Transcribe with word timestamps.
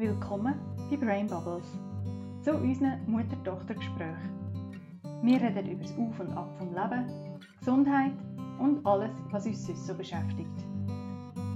Willkommen 0.00 0.54
bei 0.88 0.96
Brain 0.96 1.26
Bubbles, 1.26 1.78
zu 2.40 2.54
unseren 2.54 3.00
Mutter-Tochter-Gesprächen. 3.06 4.30
Wir 5.22 5.42
reden 5.42 5.72
über 5.72 5.82
das 5.82 5.92
Auf 5.92 6.18
und 6.18 6.32
Ab 6.38 6.48
vom 6.56 6.68
Leben, 6.68 7.04
Gesundheit 7.58 8.12
und 8.58 8.86
alles, 8.86 9.10
was 9.30 9.44
uns 9.44 9.66
sonst 9.66 9.86
so 9.86 9.92
beschäftigt. 9.92 10.64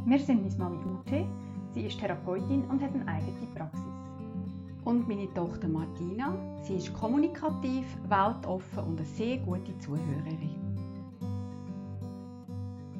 Wir 0.05 0.19
sind 0.19 0.43
meine 0.43 0.57
Mami 0.59 0.77
Ute, 0.77 1.25
sie 1.71 1.87
ist 1.87 1.99
Therapeutin 1.99 2.65
und 2.67 2.83
hat 2.83 2.93
eine 2.93 3.09
eigene 3.09 3.47
Praxis. 3.55 3.81
Und 4.85 5.09
meine 5.09 5.33
Tochter 5.33 5.67
Martina, 5.67 6.35
sie 6.65 6.75
ist 6.75 6.93
kommunikativ, 6.93 7.87
weltoffen 8.11 8.85
und 8.85 8.99
eine 8.99 9.07
sehr 9.07 9.39
gute 9.39 9.79
Zuhörerin. 9.79 10.51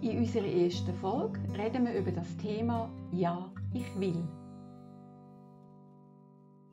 In 0.01 0.21
unserer 0.21 0.47
ersten 0.47 0.95
Folge 0.95 1.39
reden 1.55 1.85
wir 1.85 1.99
über 1.99 2.13
das 2.13 2.35
Thema 2.39 2.89
Ja, 3.13 3.51
ich 3.75 4.01
will. 4.01 4.25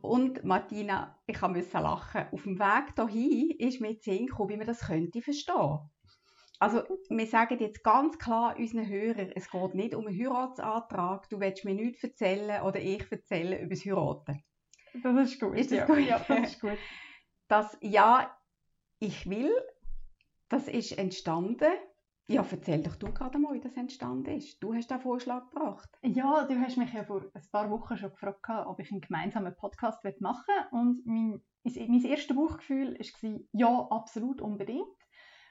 Und 0.01 0.43
Martina, 0.43 1.19
ich 1.27 1.39
musste 1.41 1.77
lachen. 1.77 2.25
Auf 2.31 2.43
dem 2.43 2.59
Weg 2.59 2.95
dahin 2.95 3.51
ist 3.59 3.81
mir 3.81 3.99
zu 3.99 4.17
gekommen, 4.17 4.49
wie 4.49 4.57
man 4.57 4.67
das 4.67 4.87
könnte 4.87 5.21
verstehen. 5.21 5.79
Also, 6.59 6.83
wir 7.09 7.25
sagen 7.25 7.59
jetzt 7.59 7.83
ganz 7.83 8.19
klar 8.19 8.55
unseren 8.57 8.87
Hörern, 8.87 9.31
es 9.33 9.49
geht 9.49 9.73
nicht 9.73 9.95
um 9.95 10.05
einen 10.05 10.19
Heiratsantrag, 10.19 11.27
du 11.29 11.39
willst 11.39 11.65
mir 11.65 11.73
nichts 11.73 12.03
erzählen 12.03 12.61
oder 12.61 12.79
ich 12.79 13.11
erzählen 13.11 13.59
über 13.61 13.69
das 13.69 13.85
Heiraten. 13.85 14.43
Das 15.01 15.31
ist 15.31 15.39
gut. 15.39 15.57
Ist 15.57 15.71
das 15.71 15.79
ja. 15.79 15.85
gut? 15.85 15.99
Ja, 15.99 16.19
das 16.19 16.51
ist 16.51 16.61
gut. 16.61 16.77
Das 17.47 17.77
Ja, 17.81 18.37
ich 18.99 19.27
will, 19.29 19.51
das 20.49 20.67
ist 20.67 20.97
entstanden. 20.97 21.71
Ja, 22.27 22.45
erzähl 22.49 22.81
doch 22.81 22.95
du 22.95 23.11
gerade 23.11 23.37
mal, 23.39 23.53
wie 23.53 23.59
das 23.59 23.75
entstanden 23.75 24.37
ist. 24.37 24.61
Du 24.63 24.73
hast 24.73 24.89
den 24.89 24.99
Vorschlag 25.01 25.49
gebracht. 25.49 25.89
Ja, 26.03 26.45
du 26.45 26.59
hast 26.59 26.77
mich 26.77 26.93
ja 26.93 27.03
vor 27.03 27.23
ein 27.33 27.41
paar 27.51 27.69
Wochen 27.69 27.97
schon 27.97 28.11
gefragt, 28.11 28.47
ob 28.67 28.79
ich 28.79 28.91
einen 28.91 29.01
gemeinsamen 29.01 29.55
Podcast 29.55 30.03
machen 30.21 30.45
will. 30.47 30.79
Und 30.79 31.05
mein, 31.05 31.41
mein 31.63 32.05
erstes 32.05 32.35
Bauchgefühl 32.35 32.97
war, 32.97 33.39
ja, 33.51 33.87
absolut 33.89 34.41
unbedingt. 34.41 34.85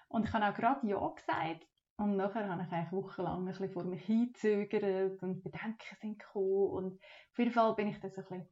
Und 0.09 0.27
ich 0.27 0.33
habe 0.33 0.47
auch 0.47 0.55
gerade 0.55 0.89
Ja 0.89 1.15
gesagt. 1.15 1.67
Und 1.99 2.17
nachher 2.17 2.49
habe 2.49 2.63
ich 2.63 2.73
eigentlich 2.73 2.93
wochenlang 2.93 3.41
ein 3.41 3.45
bisschen 3.45 3.71
vor 3.71 3.85
mich 3.85 4.03
hingezögert 4.07 5.23
und 5.23 5.43
Bedenken 5.43 5.97
sind 6.01 6.19
gekommen. 6.19 6.71
Und 6.71 6.95
auf 7.33 7.39
jeden 7.39 7.53
Fall 7.53 7.75
bin 7.75 7.89
ich 7.89 8.01
dann 8.01 8.11
so 8.11 8.23
ein 8.23 8.25
bisschen, 8.25 8.49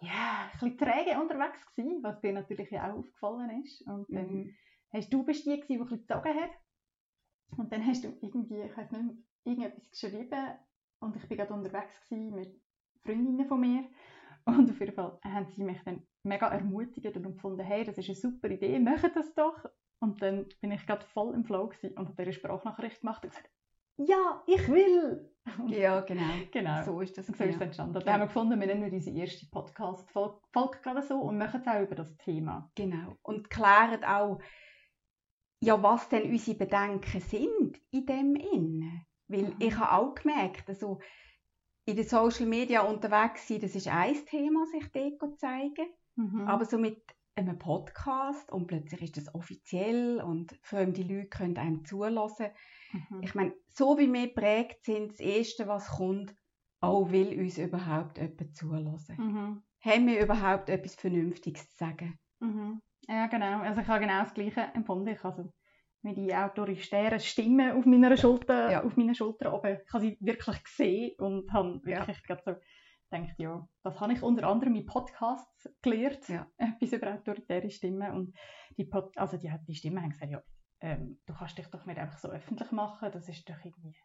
ja, 0.00 0.44
ein 0.44 0.50
bisschen 0.52 0.78
träge 0.78 1.20
unterwegs 1.20 1.66
gewesen, 1.74 2.02
was 2.02 2.20
dir 2.20 2.32
natürlich 2.32 2.72
auch 2.80 2.94
aufgefallen 2.96 3.62
ist. 3.62 3.86
Und 3.86 4.06
dann 4.14 4.32
Mhm. 4.32 4.54
hast 4.90 5.12
du 5.12 5.22
bist 5.22 5.44
die, 5.44 5.60
die 5.68 5.74
ein 5.74 5.80
bisschen 5.80 6.06
gezogen 6.06 6.40
hat. 6.40 6.50
Und 7.56 7.72
dann 7.72 7.86
hast 7.86 8.04
du 8.04 8.08
irgendwie, 8.20 8.62
ich 8.62 8.76
weiß 8.76 8.90
nicht 8.92 9.02
mehr, 9.02 9.14
irgendetwas 9.44 9.90
geschrieben 9.90 10.54
und 11.00 11.16
ich 11.16 11.28
bin 11.28 11.36
gerade 11.38 11.52
unterwegs 11.52 12.10
mit 12.10 12.60
Freundinnen 13.04 13.46
von 13.46 13.60
mir 13.60 13.84
und 14.44 14.70
auf 14.70 14.80
jeden 14.80 14.94
Fall 14.94 15.18
haben 15.24 15.46
sie 15.46 15.62
mich 15.64 15.82
dann 15.84 16.02
mega 16.22 16.48
ermutigt 16.48 17.16
und 17.16 17.22
gefunden, 17.34 17.62
hey, 17.62 17.84
das 17.84 17.98
ist 17.98 18.08
eine 18.08 18.16
super 18.16 18.50
Idee, 18.50 18.78
macht 18.78 19.16
das 19.16 19.34
doch. 19.34 19.64
Und 20.00 20.20
dann 20.22 20.46
bin 20.60 20.72
ich 20.72 20.86
gerade 20.86 21.04
voll 21.06 21.34
im 21.34 21.44
Flow 21.44 21.68
gewesen 21.68 21.96
und 21.96 22.08
habe 22.08 22.22
eine 22.22 22.32
Sprachnachricht 22.32 23.00
gemacht 23.00 23.22
und 23.24 23.30
gesagt, 23.30 23.50
ja, 23.98 24.42
ich 24.46 24.68
will. 24.68 25.28
Ja, 25.68 26.00
genau. 26.00 26.22
genau. 26.50 26.82
So 26.82 27.00
ist 27.00 27.18
das. 27.18 27.26
So 27.26 27.32
ist 27.32 27.40
es 27.40 27.46
genau. 27.50 27.64
entstanden. 27.64 27.94
Dann 27.94 28.06
Ja. 28.06 28.12
haben 28.14 28.20
wir 28.20 28.26
gefunden, 28.26 28.58
wir 28.58 28.66
nennen 28.66 28.90
unsere 28.92 29.16
erste 29.16 29.46
Podcast-Folge 29.50 30.78
gerade 30.82 31.02
so 31.02 31.18
und 31.20 31.36
machen 31.38 31.60
es 31.60 31.66
auch 31.66 31.82
über 31.82 31.94
das 31.94 32.16
Thema. 32.16 32.70
Genau. 32.74 33.16
Und 33.22 33.50
klären 33.50 34.02
auch, 34.04 34.40
ja, 35.62 35.80
was 35.82 36.08
denn 36.08 36.30
unsere 36.30 36.58
Bedenken 36.58 37.20
sind 37.20 37.80
in 37.92 38.06
dem 38.06 38.34
Innen. 38.34 39.06
Weil 39.28 39.44
Mhm. 39.44 39.56
ich 39.60 39.76
habe 39.76 39.92
auch 39.92 40.14
gemerkt, 40.14 40.68
also 40.68 41.00
in 41.84 41.96
den 41.96 42.06
Social 42.06 42.46
Media 42.46 42.82
unterwegs 42.82 43.46
sein, 43.46 43.60
das 43.60 43.76
ist 43.76 43.86
ein 43.88 44.14
Thema, 44.26 44.66
sich 44.66 44.90
dort 44.92 45.38
zeigen. 45.38 45.86
Mhm. 46.16 46.40
Aber 46.48 46.64
so 46.64 46.78
mit 46.78 47.00
einem 47.36 47.58
Podcast 47.58 48.50
und 48.50 48.66
plötzlich 48.66 49.02
ist 49.02 49.16
das 49.16 49.34
offiziell 49.34 50.20
und 50.20 50.58
fremde 50.62 51.02
Leute 51.02 51.28
können 51.28 51.56
einem 51.56 51.84
zulassen. 51.84 52.48
Mhm. 52.92 53.22
Ich 53.22 53.34
meine, 53.34 53.54
so 53.68 53.96
wie 53.98 54.12
wir 54.12 54.34
prägt 54.34 54.84
sind, 54.84 55.12
das 55.12 55.20
Erste, 55.20 55.68
was 55.68 55.88
kommt, 55.88 56.34
oh, 56.82 57.10
will 57.10 57.38
uns 57.38 57.56
überhaupt 57.58 58.18
jemand 58.18 58.56
zulassen? 58.56 59.16
Mhm. 59.16 59.62
Haben 59.80 60.06
wir 60.08 60.22
überhaupt 60.22 60.68
etwas 60.68 60.96
Vernünftiges 60.96 61.70
zu 61.70 61.76
sagen? 61.76 62.18
Mhm. 62.40 62.82
Ja, 63.08 63.26
genau. 63.26 63.60
Also 63.60 63.80
ich 63.80 63.88
habe 63.88 64.00
genau 64.00 64.20
das 64.22 64.34
Gleiche 64.34 64.60
empfunden. 64.74 65.08
Ich 65.08 65.22
habe 65.22 65.34
so 65.42 65.52
wie 66.02 66.14
die 66.14 66.34
autoritäre 66.34 67.20
Stimme 67.20 67.74
auf 67.76 67.84
meiner 67.86 68.16
Schulter, 68.16 68.70
Ja. 68.70 68.84
auf 68.84 68.96
meiner 68.96 69.14
Schulter 69.14 69.54
oben. 69.54 69.78
Ich 69.86 69.92
habe 69.92 70.04
sie 70.04 70.16
wirklich 70.20 70.62
gesehen 70.64 71.14
und 71.18 71.52
habe 71.52 71.80
wirklich 71.84 72.22
gerade 72.24 72.42
so 72.44 72.54
gedacht, 73.10 73.34
ja, 73.38 73.68
das 73.82 74.00
habe 74.00 74.12
ich 74.12 74.22
unter 74.22 74.48
anderem 74.48 74.74
in 74.74 74.86
Podcasts 74.86 75.68
gelernt, 75.80 76.28
Ja. 76.28 76.46
etwas 76.58 76.92
über 76.92 77.14
autoritäre 77.14 77.70
Stimmen. 77.70 78.10
Und 78.12 78.36
die, 78.76 78.84
Pod 78.84 79.16
also 79.16 79.36
die, 79.36 79.52
die 79.68 79.74
Stimmen 79.74 80.02
haben 80.02 80.10
gesagt, 80.10 80.32
ja, 80.32 80.42
ähm, 80.80 81.20
du 81.26 81.34
kannst 81.34 81.56
dich 81.58 81.68
doch 81.68 81.86
nicht 81.86 81.98
einfach 81.98 82.18
so 82.18 82.28
öffentlich 82.30 82.72
machen, 82.72 83.10
das 83.12 83.28
ist 83.28 83.48
doch 83.48 83.64
irgendwie 83.64 83.96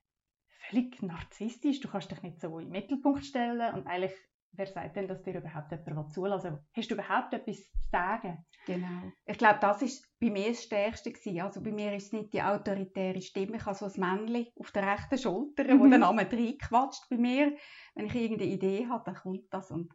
völlig 0.70 1.02
narzisstisch, 1.02 1.80
du 1.80 1.88
kannst 1.88 2.12
dich 2.12 2.22
nicht 2.22 2.40
so 2.40 2.60
in 2.60 2.66
den 2.66 2.72
Mittelpunkt 2.72 3.26
stellen 3.26 3.74
und 3.74 3.88
eigentlich, 3.88 4.14
wer 4.52 4.66
sagt 4.68 4.96
denn, 4.96 5.08
dass 5.08 5.22
dir 5.24 5.36
überhaupt 5.38 5.72
jemand 5.72 6.12
zulassen 6.14 6.54
will? 6.54 6.60
Hast 6.76 6.90
du 6.90 6.96
überhaupt 6.96 7.34
etwas 7.34 7.58
zu 7.58 7.90
sagen? 7.92 8.46
Genau. 8.66 9.12
Ich 9.26 9.38
glaube, 9.38 9.60
das 9.62 9.82
ist 9.82 10.06
bei 10.20 10.30
mir 10.30 10.50
das 10.50 10.64
Stärkste 10.64 11.12
gewesen. 11.12 11.42
Also 11.42 11.62
bei 11.62 11.72
mir 11.72 11.96
ist 11.96 12.08
es 12.08 12.14
nicht 12.14 12.34
die 12.34 12.42
autoritäre 12.42 13.22
Stimme. 13.22 13.58
Ich 13.58 13.66
habe 13.66 13.76
so 13.76 13.86
ein 13.86 14.26
Männchen 14.26 14.52
auf 14.60 14.72
der 14.72 14.88
rechten 14.88 15.18
Schulter, 15.18 15.64
Mhm. 15.64 15.80
wo 15.80 15.88
der 15.88 16.00
Name 16.00 16.32
reinquatscht 16.32 17.08
bei 17.10 17.18
mir. 17.18 17.56
Wenn 17.96 18.08
ich 18.08 18.16
irgendeine 18.16 18.52
Idee 18.52 18.88
habe, 18.88 19.04
dann 19.06 19.16
kommt 19.16 19.46
das 19.52 19.72
und 19.72 19.94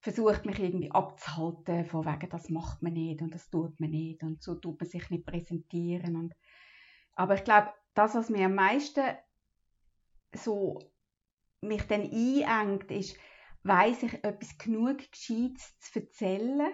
versucht 0.00 0.46
mich 0.46 0.58
irgendwie 0.58 0.90
abzuhalten, 0.92 1.84
von 1.84 2.04
wegen, 2.04 2.30
das 2.30 2.48
macht 2.48 2.82
man 2.82 2.92
nicht 2.92 3.22
und 3.22 3.34
das 3.34 3.50
tut 3.50 3.80
man 3.80 3.90
nicht 3.90 4.22
und 4.22 4.42
so 4.42 4.54
tut 4.54 4.78
man 4.78 4.88
sich 4.88 5.10
nicht 5.10 5.26
präsentieren. 5.26 6.16
Und 6.16 6.34
aber 7.14 7.34
ich 7.34 7.44
glaube, 7.44 7.72
das, 7.94 8.14
was 8.14 8.30
mir 8.30 8.46
am 8.46 8.54
meisten 8.54 9.02
so 10.32 10.78
mich 11.60 11.82
dann 11.84 12.02
einengt, 12.02 12.90
ist, 12.90 13.16
weiß 13.62 14.04
ich 14.04 14.24
etwas 14.24 14.56
genug 14.58 14.98
Gescheites 15.10 15.78
zu 15.80 16.00
erzählen 16.00 16.72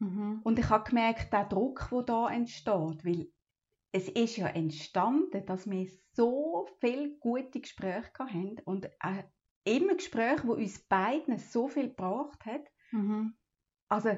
Mhm. 0.00 0.40
und 0.44 0.58
ich 0.58 0.68
habe 0.70 0.88
gemerkt, 0.88 1.30
der 1.32 1.44
Druck, 1.44 1.88
der 1.92 2.02
da 2.02 2.28
entsteht, 2.30 3.04
weil 3.04 3.30
es 3.92 4.08
ist 4.08 4.36
ja 4.36 4.46
entstanden, 4.48 5.44
dass 5.44 5.68
wir 5.68 5.86
so 6.14 6.66
viele 6.80 7.18
gute 7.18 7.60
Gespräche 7.60 8.10
hatten 8.18 8.56
und 8.64 8.86
äh, 8.86 9.24
immer 9.64 9.96
Gespräche, 9.96 10.46
wo 10.46 10.54
uns 10.54 10.86
beiden 10.88 11.38
so 11.38 11.68
viel 11.68 11.88
gebracht 11.90 12.44
hat. 12.46 12.62
Mhm. 12.92 13.36
Also 13.88 14.16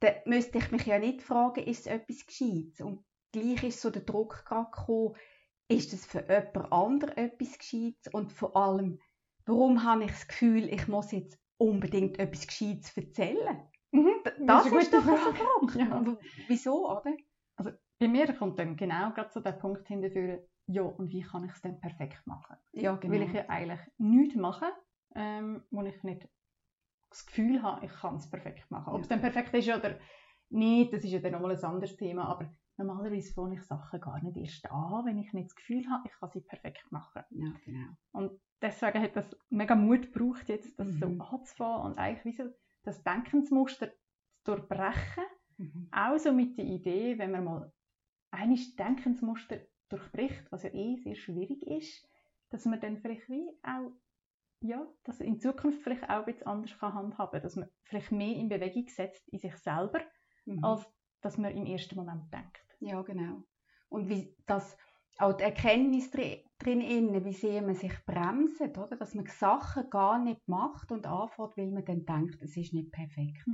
da 0.00 0.08
müsste 0.26 0.58
ich 0.58 0.72
mich 0.72 0.86
ja 0.86 0.98
nicht 0.98 1.22
fragen, 1.22 1.62
ist 1.62 1.80
es 1.80 1.86
etwas 1.86 2.26
Gescheites? 2.26 2.80
Und 2.80 3.04
gleich 3.30 3.62
ist 3.62 3.80
so 3.80 3.90
der 3.90 4.02
Druck 4.02 4.44
gerade 4.44 4.70
gekommen, 4.72 5.14
ist 5.68 5.92
es 5.92 6.04
für 6.04 6.22
jemand 6.22 6.72
anderes 6.72 7.16
etwas 7.16 7.58
Gescheites? 7.58 8.12
Und 8.12 8.32
vor 8.32 8.56
allem, 8.56 8.98
warum 9.46 9.84
habe 9.84 10.04
ich 10.04 10.10
das 10.10 10.28
Gefühl, 10.28 10.68
ich 10.68 10.88
muss 10.88 11.12
jetzt 11.12 11.38
unbedingt 11.58 12.18
etwas 12.18 12.46
Gescheites 12.46 12.96
erzählen? 12.96 13.62
Mhm. 13.92 14.10
Das 14.46 14.66
eine 14.66 14.78
ist 14.78 14.90
gute 14.90 15.02
doch 15.02 15.18
Frage. 15.18 15.38
Druck. 15.38 15.74
Ja. 15.76 16.16
Wieso, 16.48 16.90
oder? 16.90 17.14
Bei 17.98 18.08
mir 18.08 18.32
kommt 18.34 18.58
dann 18.58 18.76
genau 18.76 19.12
gerade 19.12 19.30
so 19.30 19.40
der 19.40 19.52
Punkt 19.52 19.86
hinterführen, 19.86 20.40
ja, 20.66 20.82
und 20.82 21.10
wie 21.10 21.22
kann 21.22 21.44
ich 21.44 21.52
es 21.52 21.60
denn 21.60 21.78
perfekt 21.80 22.26
machen? 22.26 22.56
Ja, 22.72 22.96
genau. 22.96 23.14
Weil 23.14 23.22
ich 23.22 23.32
ja 23.32 23.48
eigentlich 23.48 23.80
nichts 23.98 24.36
mache, 24.36 24.66
ähm, 25.14 25.62
wo 25.70 25.82
ich 25.82 26.02
nicht 26.02 26.28
das 27.10 27.26
Gefühl 27.26 27.62
habe, 27.62 27.84
ich 27.84 27.92
kann 27.92 28.16
es 28.16 28.30
perfekt 28.30 28.70
machen. 28.70 28.90
Ob 28.90 28.96
Ja. 28.96 29.02
es 29.02 29.08
dann 29.08 29.20
perfekt 29.20 29.52
ist 29.54 29.68
oder 29.68 29.98
nicht, 30.48 30.92
das 30.92 31.04
ist 31.04 31.10
ja 31.10 31.20
dann 31.20 31.32
nochmal 31.32 31.56
ein 31.56 31.64
anderes 31.64 31.96
Thema, 31.96 32.26
aber 32.26 32.50
normalerweise 32.76 33.32
fange 33.34 33.56
ich 33.56 33.62
Sachen 33.62 34.00
gar 34.00 34.22
nicht 34.22 34.36
erst 34.36 34.70
an, 34.70 35.04
wenn 35.04 35.18
ich 35.18 35.32
nicht 35.32 35.50
das 35.50 35.54
Gefühl 35.54 35.84
habe, 35.90 36.08
ich 36.08 36.12
kann 36.18 36.30
sie 36.30 36.40
perfekt 36.40 36.90
machen. 36.90 37.22
Ja, 37.30 37.52
genau. 37.64 37.88
Und 38.12 38.40
deswegen 38.62 39.02
hat 39.02 39.16
das 39.16 39.36
mega 39.50 39.74
Mut 39.74 40.12
gebraucht, 40.12 40.48
jetzt 40.48 40.78
das 40.78 40.88
Mhm. 40.88 40.98
so 41.18 41.24
anzufangen 41.24 41.82
und 41.86 41.98
eigentlich 41.98 42.24
wie 42.24 42.42
so 42.42 42.50
das 42.84 43.02
Denkensmuster 43.02 43.88
zu 44.44 44.54
durchbrechen. 44.56 45.24
Mhm. 45.58 45.88
Auch 45.92 46.18
so 46.18 46.32
mit 46.32 46.56
der 46.58 46.64
Idee, 46.64 47.18
wenn 47.18 47.32
man 47.32 47.44
mal 47.44 47.72
ein 48.30 48.56
Denkensmuster 48.78 49.58
durchbricht, 49.88 50.50
was 50.50 50.62
ja 50.62 50.70
eh 50.72 50.96
sehr 50.96 51.14
schwierig 51.14 51.62
ist, 51.66 52.08
dass 52.50 52.64
man 52.64 52.80
dann 52.80 52.98
vielleicht 52.98 53.28
wie 53.28 53.50
auch, 53.62 53.92
ja, 54.60 54.86
dass 55.04 55.20
in 55.20 55.40
Zukunft 55.40 55.82
vielleicht 55.82 56.08
auch 56.08 56.24
bisschen 56.24 56.46
anders 56.46 56.78
kann 56.78 56.94
handhaben 56.94 57.42
dass 57.42 57.56
man 57.56 57.68
vielleicht 57.84 58.12
mehr 58.12 58.34
in 58.36 58.48
Bewegung 58.48 58.88
setzt 58.88 59.28
in 59.28 59.38
sich 59.38 59.56
selber, 59.56 60.00
Mhm. 60.46 60.64
als 60.64 60.86
dass 61.20 61.38
man 61.38 61.52
im 61.56 61.66
ersten 61.66 61.96
Moment 61.96 62.32
denkt. 62.32 62.64
Ja, 62.80 63.00
genau. 63.02 63.44
Und 63.88 64.08
wie 64.08 64.34
das 64.46 64.76
auch 65.18 65.34
die 65.34 65.44
Erkenntnis 65.44 66.10
drin 66.62 66.80
inne, 66.80 67.24
wie 67.24 67.32
sehr 67.32 67.62
man 67.62 67.74
sich 67.74 67.92
bremst, 68.06 68.60
oder? 68.60 68.96
Dass 68.96 69.14
man 69.14 69.26
Sachen 69.26 69.90
gar 69.90 70.18
nicht 70.22 70.46
macht 70.46 70.92
und 70.92 71.06
anfängt, 71.06 71.56
weil 71.56 71.70
man 71.70 71.84
dann 71.84 72.04
denkt, 72.04 72.42
es 72.42 72.56
ist 72.56 72.72
nicht 72.72 72.92
perfekt. 72.92 73.44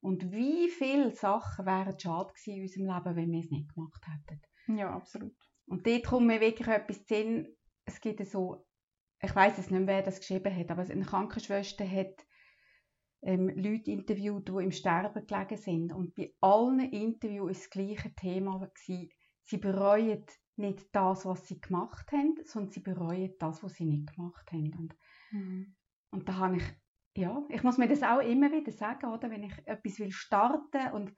Und 0.00 0.32
wie 0.32 0.68
viele 0.68 1.12
Sachen 1.12 1.64
wären 1.64 1.98
schade 1.98 2.32
gewesen 2.32 2.54
in 2.56 2.62
unserem 2.62 2.86
Leben, 2.86 3.16
wenn 3.16 3.32
wir 3.32 3.40
es 3.40 3.50
nicht 3.50 3.72
gemacht 3.74 4.04
hätten. 4.06 4.78
Ja, 4.78 4.90
absolut. 4.92 5.36
Und 5.66 5.86
dort 5.86 6.04
kommt 6.04 6.26
mir 6.26 6.40
wirklich 6.40 6.68
etwas 6.68 7.06
Sinn. 7.06 7.48
Es 7.84 8.00
gibt 8.00 8.24
so, 8.26 8.66
ich 9.20 9.34
weiß 9.34 9.58
es 9.58 9.70
nicht 9.70 9.80
mehr, 9.80 9.96
wer 9.96 10.02
das 10.02 10.18
geschrieben 10.18 10.54
hat, 10.54 10.70
aber 10.70 10.82
eine 10.82 11.04
Krankenschwester 11.04 11.88
hat 11.88 12.26
ähm, 13.22 13.48
Leute 13.48 13.92
interviewt, 13.92 14.48
die 14.48 14.64
im 14.64 14.72
Sterben 14.72 15.26
gelegen 15.26 15.56
sind. 15.56 15.92
Und 15.92 16.14
bei 16.14 16.34
allen 16.40 16.80
Interviews 16.80 17.46
war 17.46 17.52
das 17.52 17.70
gleiche 17.70 18.14
Thema. 18.14 18.58
Gewesen. 18.58 19.10
Sie 19.44 19.58
bereuen 19.58 20.24
nicht 20.56 20.94
das, 20.94 21.24
was 21.24 21.46
sie 21.46 21.60
gemacht 21.60 22.10
haben, 22.12 22.34
sondern 22.44 22.70
sie 22.70 22.80
bereuen 22.80 23.34
das, 23.38 23.62
was 23.62 23.74
sie 23.74 23.84
nicht 23.84 24.14
gemacht 24.14 24.50
haben. 24.52 24.74
Und, 24.74 24.96
mhm. 25.30 25.74
und 26.10 26.28
da 26.28 26.36
habe 26.36 26.56
ich, 26.56 26.64
ja, 27.16 27.42
ich 27.48 27.62
muss 27.62 27.78
mir 27.78 27.88
das 27.88 28.02
auch 28.02 28.20
immer 28.20 28.50
wieder 28.52 28.72
sagen, 28.72 29.06
oder? 29.06 29.30
wenn 29.30 29.44
ich 29.44 29.66
etwas 29.66 29.98
will 29.98 30.12
starten 30.12 30.92
und 30.92 31.14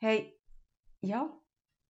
hey, 0.00 0.38
ja, 1.00 1.32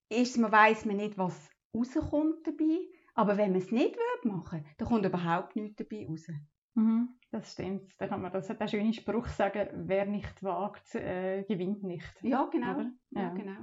erstmal 0.08 0.52
weiß 0.52 0.84
man 0.86 0.96
nicht, 0.96 1.18
was 1.18 1.50
rauskommt 1.74 2.46
dabei, 2.46 2.78
aber 3.14 3.36
wenn 3.36 3.52
man 3.52 3.60
es 3.60 3.70
nicht 3.70 3.96
machen 4.24 4.60
will, 4.60 4.70
dann 4.78 4.88
kommt 4.88 5.06
überhaupt 5.06 5.56
nichts 5.56 5.76
dabei 5.76 6.06
raus. 6.06 6.26
Mhm, 6.74 7.18
das 7.30 7.52
stimmt. 7.52 7.92
Da 7.98 8.08
kann 8.08 8.22
man 8.22 8.32
das 8.32 8.48
hat 8.48 8.60
einen 8.60 8.68
schönen 8.68 8.92
Spruch 8.94 9.26
sagen, 9.28 9.68
wer 9.88 10.06
nicht 10.06 10.42
wagt, 10.42 10.94
äh, 10.94 11.44
gewinnt 11.44 11.82
nicht. 11.82 12.14
Ja, 12.22 12.46
genau. 12.46 12.80
Ja. 13.10 13.22
ja. 13.22 13.34
genau. 13.34 13.60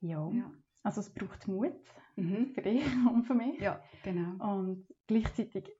Ja. 0.00 0.30
ja. 0.30 0.52
Also 0.84 1.00
es 1.00 1.12
braucht 1.12 1.48
Mut 1.48 1.72
mhm. 2.16 2.52
für 2.54 2.62
dich 2.62 2.84
und 3.12 3.24
für 3.24 3.34
mich. 3.34 3.58
Ja, 3.58 3.82
genau. 4.02 4.58
Und 4.58 4.86
gleichzeitig, 5.06 5.70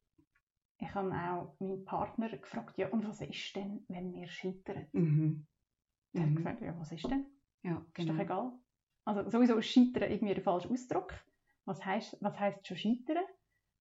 ich 0.78 0.94
habe 0.94 1.14
auch 1.14 1.60
meinen 1.60 1.84
Partner 1.84 2.30
gefragt, 2.30 2.76
ja, 2.78 2.88
und 2.88 3.06
was 3.06 3.20
ist 3.20 3.54
denn, 3.54 3.84
wenn 3.88 4.12
wir 4.14 4.26
scheitern? 4.26 4.88
Mhm. 4.92 5.46
Er 6.14 6.22
hat 6.22 6.30
mhm. 6.30 6.36
gesagt, 6.36 6.62
ja, 6.62 6.78
was 6.78 6.90
ist 6.90 7.04
denn? 7.04 7.26
Ja, 7.62 7.70
genau. 7.72 7.84
Ist 7.84 7.98
doch 7.98 8.04
genau. 8.04 8.22
egal. 8.22 8.52
Also 9.04 9.30
sowieso 9.30 9.58
ist 9.58 9.68
Scheitern 9.68 10.10
irgendwie 10.10 10.34
der 10.34 10.42
falsche 10.42 10.70
Ausdruck. 10.70 11.12
Was 11.66 11.84
heißt, 11.84 12.18
was 12.20 12.38
heißt 12.40 12.66
schon 12.66 12.76
Scheitern? 12.76 13.24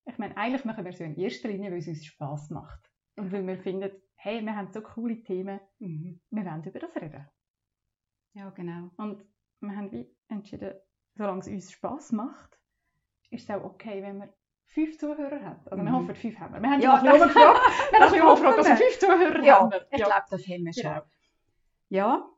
Ich 0.06 0.18
meine, 0.18 0.36
eigentlich 0.36 0.66
machen 0.66 0.84
wir 0.84 0.92
es 0.92 1.00
in 1.00 1.16
erster 1.16 1.48
Linie, 1.48 1.72
weil 1.72 1.80
es 1.80 1.88
uns 1.88 2.06
Spass 2.06 2.50
macht. 2.50 2.92
Und 3.16 3.32
weil 3.32 3.48
wir 3.48 3.58
finden, 3.58 3.92
hey, 4.16 4.42
wir 4.42 4.56
haben 4.56 4.72
so 4.72 4.82
coole 4.82 5.22
Themen, 5.24 5.62
mhm. 5.80 6.20
wir 6.32 6.46
wollen 6.46 6.64
über 6.64 6.80
das 6.80 6.96
reden. 6.96 7.30
Ja, 8.34 8.50
genau. 8.50 8.90
Und 8.98 9.24
wir 9.62 9.76
haben 9.76 9.92
wie 9.92 10.14
entschieden, 10.28 10.74
solange 11.16 11.42
es 11.42 11.48
uns 11.48 11.72
Spass 11.72 12.12
macht, 12.12 12.60
ist 13.30 13.50
es 13.50 13.56
auch 13.56 13.64
okay, 13.64 14.02
wenn 14.02 14.20
wir 14.20 14.34
fünf 14.66 14.98
Zuhörer 14.98 15.42
haben. 15.42 15.62
Also 15.66 15.82
mhm. 15.82 15.86
wir 15.86 15.94
hoffen, 15.94 16.16
fünf 16.16 16.40
haben 16.40 16.54
wir. 16.54 16.62
Wir 16.62 16.72
haben 16.72 16.82
ja, 16.82 17.04
ja 17.04 17.26
gefragt, 17.26 17.60
wir 17.92 18.00
haben 18.00 18.36
gefragt, 18.36 18.58
dass 18.58 18.68
wir 18.68 18.78
fünf 18.78 19.00
Zuhörer 19.00 19.44
ja, 19.44 19.60
haben. 19.60 19.74
Ich 19.92 20.00
ja. 20.00 20.06
glaube, 20.06 20.26
das 20.30 20.48
haben 20.48 20.66
wir 20.66 20.74
schon. 20.74 20.84
Genau. 20.84 21.04
Ja, 21.90 22.30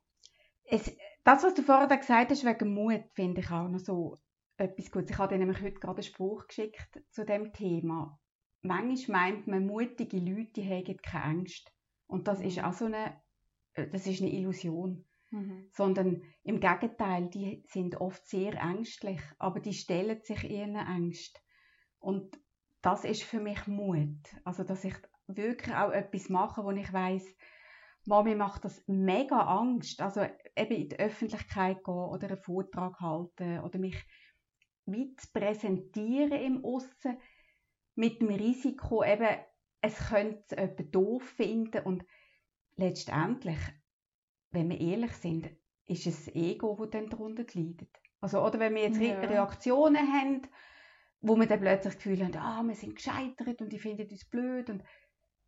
es, 0.65 0.95
das, 1.23 1.43
was 1.43 1.53
du 1.53 1.61
vorher 1.61 1.97
gesagt 1.97 2.31
hast, 2.31 2.45
wegen 2.45 2.73
Mut, 2.73 3.03
finde 3.13 3.41
ich 3.41 3.51
auch 3.51 3.67
noch 3.67 3.79
so 3.79 4.17
etwas 4.57 4.91
Gutes. 4.91 5.11
Ich 5.11 5.17
habe 5.17 5.33
dir 5.33 5.39
nämlich 5.39 5.61
heute 5.61 5.79
gerade 5.79 5.97
einen 5.97 6.03
Spruch 6.03 6.47
geschickt 6.47 7.01
zu 7.09 7.25
dem 7.25 7.53
Thema. 7.53 8.19
Manchmal 8.61 9.31
meint 9.31 9.47
man, 9.47 9.65
mutige 9.65 10.17
Leute 10.17 10.53
die 10.53 10.69
haben 10.69 10.97
keine 10.97 11.23
Angst. 11.23 11.71
Und 12.07 12.27
das 12.27 12.41
ist 12.41 12.63
auch 12.63 12.73
so 12.73 12.85
eine, 12.85 13.21
äh, 13.73 13.87
das 13.87 14.07
ist 14.07 14.21
eine 14.21 14.31
Illusion. 14.31 15.05
Mhm. 15.35 15.67
Sondern 15.71 16.21
im 16.43 16.61
Gegenteil, 16.61 17.29
die 17.29 17.61
sind 17.67 17.99
oft 17.99 18.25
sehr 18.25 18.53
ängstlich, 18.53 19.19
aber 19.37 19.59
die 19.59 19.73
stellen 19.73 20.21
sich 20.23 20.49
ihren 20.49 20.77
Angst. 20.77 21.43
Und 21.99 22.39
das 22.81 23.03
ist 23.03 23.23
für 23.23 23.41
mich 23.41 23.67
Mut. 23.67 24.17
Also, 24.45 24.63
dass 24.63 24.85
ich 24.85 24.95
wirklich 25.27 25.75
auch 25.75 25.91
etwas 25.91 26.29
mache, 26.29 26.63
wo 26.63 26.71
ich 26.71 26.91
weiß, 26.91 27.35
mir 28.05 28.35
macht 28.37 28.63
das 28.63 28.81
mega 28.87 29.39
Angst. 29.41 30.01
Also 30.01 30.21
eben 30.55 30.75
in 30.75 30.89
die 30.89 30.99
Öffentlichkeit 30.99 31.83
gehen 31.83 31.93
oder 31.93 32.27
einen 32.27 32.37
Vortrag 32.37 32.99
halten 33.01 33.59
oder 33.59 33.77
mich 33.79 33.97
weit 34.85 35.33
präsentieren 35.33 36.39
im 36.39 36.63
Aussen 36.63 37.17
mit 37.95 38.21
dem 38.21 38.29
Risiko 38.29 39.03
eben, 39.03 39.37
es 39.81 40.09
könnte 40.09 40.55
jemand 40.55 40.95
doof 40.95 41.23
finden 41.23 41.83
und 41.83 42.05
letztendlich 42.75 43.57
wenn 44.51 44.69
wir 44.69 44.79
ehrlich 44.79 45.13
sind, 45.13 45.49
ist 45.87 46.07
es 46.07 46.25
das 46.25 46.35
Ego, 46.35 46.75
das 46.79 46.89
dann 46.91 47.09
darunter 47.09 47.45
leidet. 47.53 47.89
Also, 48.21 48.43
oder 48.43 48.59
wenn 48.59 48.75
wir 48.75 48.83
jetzt 48.83 48.99
ja. 48.99 49.19
Reaktionen 49.19 50.11
haben, 50.11 50.41
wo 51.21 51.35
wir 51.35 51.47
dann 51.47 51.59
plötzlich 51.59 51.93
das 51.93 52.03
Gefühl 52.03 52.23
haben, 52.23 52.35
ah, 52.37 52.63
wir 52.63 52.75
sind 52.75 52.95
gescheitert 52.95 53.61
und 53.61 53.71
die 53.71 53.79
finden 53.79 54.09
uns 54.09 54.25
blöd. 54.25 54.69
Und 54.69 54.83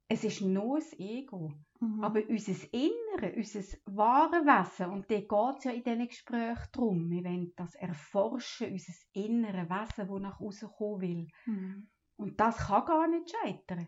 es 0.09 0.23
ist 0.23 0.41
nur 0.41 0.79
das 0.79 0.93
Ego. 0.99 1.53
Mhm. 1.79 2.03
Aber 2.03 2.21
unser 2.27 2.73
Innere, 2.73 3.35
unser 3.35 3.61
wahre 3.85 4.45
Wesen, 4.45 4.91
und 4.91 5.09
da 5.11 5.19
geht 5.19 5.57
es 5.57 5.63
ja 5.65 5.71
in 5.71 5.83
diesen 5.83 6.07
Gesprächen 6.07 6.67
darum, 6.71 7.09
wir 7.09 7.23
wollen 7.23 7.53
das 7.55 7.75
erforschen, 7.75 8.71
unser 8.71 8.93
innere 9.13 9.69
Wesen, 9.69 10.07
das 10.07 10.21
nach 10.21 10.39
außen 10.39 10.69
kommen 10.69 11.01
will. 11.01 11.27
Mhm. 11.45 11.89
Und 12.15 12.39
das 12.39 12.57
kann 12.57 12.85
gar 12.85 13.07
nicht 13.07 13.29
scheitern. 13.29 13.87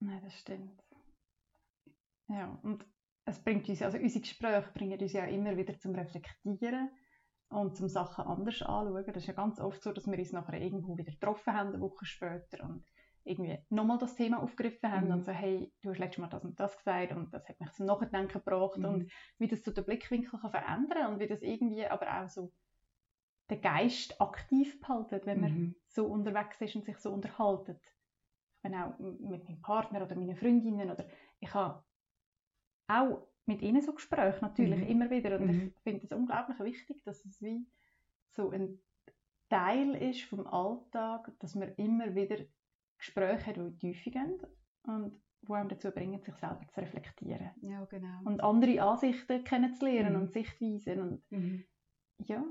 Nein, 0.00 0.20
das 0.22 0.34
stimmt. 0.34 0.82
Ja, 2.28 2.58
und 2.62 2.86
es 3.28 3.42
bringt 3.42 3.68
uns, 3.68 3.82
also 3.82 3.98
unsere 3.98 4.20
Gespräche 4.22 4.70
bringen 4.72 4.98
uns 4.98 5.12
ja 5.12 5.24
immer 5.26 5.56
wieder 5.56 5.78
zum 5.78 5.94
Reflektieren 5.94 6.90
und 7.50 7.76
zum 7.76 7.88
Sachen 7.88 8.24
anders 8.24 8.62
anschauen. 8.62 9.04
Das 9.06 9.16
ist 9.16 9.26
ja 9.26 9.34
ganz 9.34 9.60
oft 9.60 9.82
so, 9.82 9.92
dass 9.92 10.06
wir 10.06 10.18
uns 10.18 10.32
nachher 10.32 10.60
irgendwo 10.60 10.96
wieder 10.96 11.12
getroffen 11.12 11.52
haben, 11.52 11.68
eine 11.68 11.80
Woche 11.80 12.04
später 12.04 12.64
und 12.64 12.84
irgendwie 13.24 13.58
nochmal 13.68 13.98
das 13.98 14.14
Thema 14.14 14.42
aufgegriffen 14.42 14.90
haben 14.90 15.08
mhm. 15.08 15.14
und 15.14 15.24
so, 15.24 15.32
hey, 15.32 15.70
du 15.82 15.90
hast 15.90 15.98
letztes 15.98 16.18
Mal 16.18 16.28
das 16.28 16.44
und 16.44 16.58
das 16.58 16.76
gesagt 16.78 17.12
und 17.12 17.32
das 17.32 17.46
hat 17.46 17.60
mich 17.60 17.72
zum 17.72 17.86
Nachdenken 17.86 18.32
gebracht 18.32 18.78
mhm. 18.78 18.84
und 18.86 19.12
wie 19.38 19.48
das 19.48 19.62
so 19.62 19.70
den 19.70 19.84
Blickwinkel 19.84 20.40
kann 20.40 20.50
verändern 20.50 21.12
und 21.12 21.20
wie 21.20 21.26
das 21.26 21.42
irgendwie 21.42 21.86
aber 21.86 22.22
auch 22.22 22.28
so 22.28 22.52
den 23.50 23.60
Geist 23.60 24.20
aktiv 24.20 24.80
behalten, 24.80 25.20
wenn 25.24 25.40
man 25.40 25.52
mhm. 25.52 25.74
so 25.86 26.06
unterwegs 26.06 26.60
ist 26.60 26.76
und 26.76 26.84
sich 26.84 26.96
so 26.98 27.12
unterhaltet. 27.12 27.82
Ich 28.56 28.62
bin 28.62 28.74
auch 28.74 28.98
mit 28.98 29.46
meinem 29.46 29.60
Partner 29.60 30.02
oder 30.02 30.16
meinen 30.16 30.36
Freundinnen 30.36 30.90
oder 30.90 31.06
ich 31.38 31.52
habe 31.52 31.84
auch 32.88 33.26
mit 33.46 33.62
ihnen 33.62 33.80
so 33.80 33.92
Gespräche 33.92 34.38
natürlich 34.42 34.80
mhm. 34.80 34.88
immer 34.88 35.10
wieder. 35.10 35.38
Und 35.38 35.46
mhm. 35.46 35.72
ich 35.74 35.82
finde 35.82 36.04
es 36.04 36.12
unglaublich 36.12 36.58
wichtig, 36.60 37.02
dass 37.04 37.24
es 37.24 37.40
wie 37.42 37.66
so 38.34 38.50
ein 38.50 38.78
Teil 39.48 39.94
ist 39.94 40.22
vom 40.24 40.46
Alltag, 40.46 41.32
dass 41.38 41.54
man 41.54 41.74
immer 41.76 42.14
wieder 42.14 42.38
Gespräche 42.98 43.46
hat, 43.46 43.56
die 43.56 43.78
Tiefe 43.78 44.10
gehen 44.10 44.38
und 44.82 45.20
die 45.42 45.52
einem 45.52 45.68
dazu 45.68 45.90
bringen, 45.90 46.20
sich 46.20 46.34
selber 46.34 46.66
zu 46.68 46.80
reflektieren. 46.80 47.50
Ja, 47.62 47.84
genau. 47.84 48.20
Und 48.24 48.42
andere 48.42 48.82
Ansichten 48.82 49.44
kennenzulernen 49.44 50.14
mhm. 50.14 50.20
und 50.22 50.32
Sichtweisen. 50.32 51.00
Und 51.00 51.30
mhm. 51.30 51.64
ja, 52.18 52.44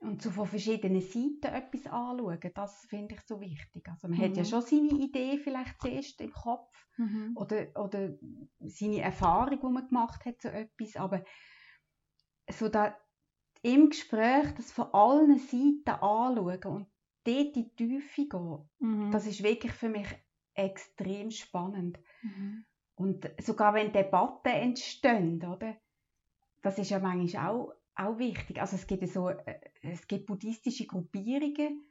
und 0.00 0.22
so 0.22 0.30
von 0.30 0.46
verschiedenen 0.46 1.00
Seiten 1.00 1.54
etwas 1.54 1.86
anschauen, 1.86 2.50
das 2.54 2.86
finde 2.86 3.14
ich 3.14 3.20
so 3.22 3.40
wichtig. 3.40 3.88
Also 3.88 4.08
man 4.08 4.18
mhm. 4.18 4.22
hat 4.22 4.36
ja 4.36 4.42
mhm. 4.42 4.46
schon 4.46 4.62
seine 4.62 4.90
Idee 4.90 5.38
vielleicht 5.38 5.80
zuerst 5.80 6.20
im 6.20 6.32
Kopf 6.32 6.72
mhm. 6.96 7.32
oder, 7.34 7.66
oder 7.74 8.14
seine 8.60 9.00
Erfahrung, 9.00 9.58
die 9.60 9.66
man 9.66 9.88
gemacht 9.88 10.24
hat 10.24 10.40
zu 10.40 10.52
etwas, 10.52 10.96
aber 10.96 11.24
so 12.50 12.68
da 12.68 12.96
im 13.62 13.90
Gespräch 13.90 14.52
das 14.56 14.70
von 14.70 14.86
allen 14.92 15.38
Seiten 15.38 16.00
anschauen 16.00 16.64
und 16.64 16.86
dort 17.24 17.56
in 17.56 17.70
die 17.70 17.74
Tiefe 17.74 18.28
gehen, 18.28 18.68
mhm. 18.78 19.10
das 19.10 19.26
ist 19.26 19.42
wirklich 19.42 19.72
für 19.72 19.88
mich 19.88 20.06
extrem 20.54 21.30
spannend. 21.30 21.98
Mhm. 22.22 22.64
Und 22.94 23.30
sogar 23.40 23.74
wenn 23.74 23.92
Debatten 23.92 24.48
entstehen, 24.48 25.44
oder? 25.44 25.76
Das 26.62 26.78
ist 26.78 26.90
ja 26.90 26.98
manchmal 26.98 27.48
auch 27.48 27.72
auch 27.98 28.18
wichtig. 28.18 28.60
Also 28.60 28.76
es 28.76 28.86
gibt 28.86 29.06
so, 29.08 29.28
äh, 29.28 29.60
es 29.82 30.06
gibt 30.06 30.26
buddhistische 30.26 30.86
Gruppierungen, 30.86 31.84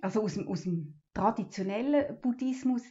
also 0.00 0.22
aus 0.22 0.34
dem, 0.34 0.48
aus 0.48 0.62
dem 0.62 1.00
traditionellen 1.14 2.20
Buddhismus, 2.20 2.82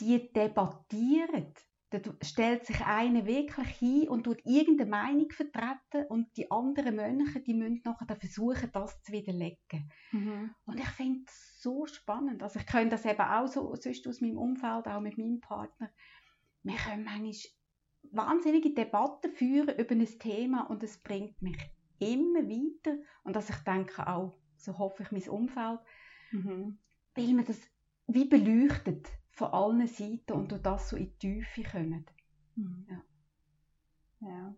die 0.00 0.32
debattieren. 0.32 1.54
Da 1.90 2.00
stellt 2.22 2.66
sich 2.66 2.84
einer 2.84 3.24
wirklich 3.24 3.68
hin 3.68 4.08
und 4.10 4.24
tut 4.24 4.44
irgendeine 4.44 4.90
Meinung 4.90 5.30
vertreten 5.30 6.06
und 6.10 6.28
die 6.36 6.50
anderen 6.50 6.96
Mönche, 6.96 7.40
die 7.40 7.54
müssen 7.54 7.80
nachher 7.82 8.14
versuchen, 8.14 8.70
das 8.70 9.02
zu 9.02 9.12
widerlegen. 9.12 9.90
Mhm. 10.12 10.54
Und 10.66 10.78
ich 10.78 10.88
finde 10.90 11.24
es 11.26 11.62
so 11.62 11.86
spannend. 11.86 12.42
Also 12.42 12.58
ich 12.58 12.66
kenne 12.66 12.90
das 12.90 13.06
eben 13.06 13.22
auch 13.22 13.46
so 13.46 13.74
sonst 13.74 14.06
aus 14.06 14.20
meinem 14.20 14.36
Umfeld, 14.36 14.86
auch 14.86 15.00
mit 15.00 15.16
meinem 15.16 15.40
Partner. 15.40 15.90
Wir 16.62 16.76
können 16.76 17.04
manchmal 17.04 17.32
wahnsinnige 18.10 18.74
Debatten 18.74 19.30
führen 19.32 19.76
über 19.78 19.92
ein 19.92 20.18
Thema 20.18 20.62
und 20.70 20.82
es 20.82 20.98
bringt 20.98 21.40
mich 21.42 21.58
immer 21.98 22.40
weiter 22.40 22.96
und 23.24 23.36
dass 23.36 23.50
ich 23.50 23.56
denke 23.58 24.06
auch, 24.06 24.38
so 24.56 24.78
hoffe 24.78 25.02
ich 25.02 25.12
mein 25.12 25.28
Umfeld, 25.28 25.80
mhm. 26.32 26.78
weil 27.14 27.34
man 27.34 27.44
das 27.44 27.60
wie 28.06 28.24
beleuchtet 28.24 29.08
von 29.30 29.52
allen 29.52 29.86
Seiten 29.86 30.32
und 30.32 30.50
durch 30.50 30.62
das 30.62 30.88
so 30.88 30.96
in 30.96 31.12
die 31.22 31.42
Tiefe 31.44 31.62
kommen. 31.62 32.06
Mhm. 32.56 32.86
Ja. 32.88 34.28
ja. 34.28 34.54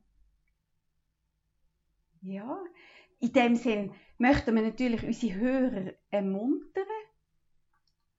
Ja, 2.23 2.63
in 3.19 3.33
dem 3.33 3.57
Sinn 3.57 3.95
möchten 4.19 4.55
wir 4.55 4.63
natürlich 4.63 5.03
unsere 5.03 5.35
Hörer 5.39 5.93
ermuntern, 6.11 6.85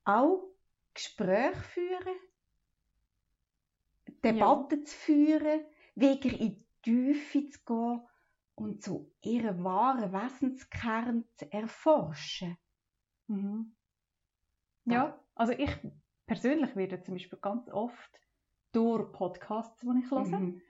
auch 0.04 0.44
Gespräche 0.94 1.62
führen, 1.62 2.16
Debatten 4.24 4.80
ja. 4.80 4.86
zu 4.86 4.96
führen, 4.96 5.66
wirklich 5.96 6.40
in 6.42 6.50
die 6.56 6.68
Tiefe 6.84 7.50
zu 7.50 7.60
gehen 7.66 8.02
und 8.56 8.84
so 8.84 9.14
ihren 9.22 9.64
wahren 9.64 10.12
Wesenskern 10.14 11.26
zu 11.38 11.52
erforschen. 11.52 12.58
Mhm. 13.28 13.72
Ja, 14.86 15.20
also 15.36 15.54
ich 15.54 15.72
persönlich 16.28 16.76
werde 16.76 17.02
zum 17.02 17.16
Beispiel 17.16 17.40
ganz 17.40 17.70
oft 17.70 18.20
durch 18.72 19.12
Podcasts, 19.12 19.80
die 19.82 20.00
ich 20.04 20.12
höre, 20.12 20.24
Mhm. 20.24 20.62